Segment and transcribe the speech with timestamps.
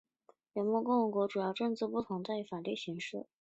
[0.53, 3.27] 联邦共和国和联邦君主制的主要政治不同在于法律形式。